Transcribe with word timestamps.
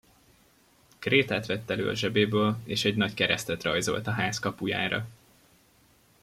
Krétát 0.99 1.45
vett 1.45 1.69
elő 1.69 1.89
a 1.89 1.95
zsebéből, 1.95 2.57
és 2.63 2.85
egy 2.85 2.95
nagy 2.95 3.13
keresztet 3.13 3.63
rajzolt 3.63 4.07
a 4.07 4.11
ház 4.11 4.39
kapujára. 4.39 5.07